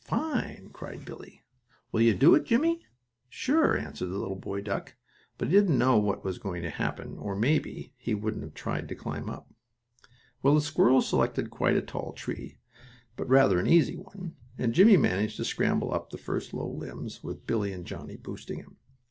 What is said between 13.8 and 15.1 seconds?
one, and Jimmie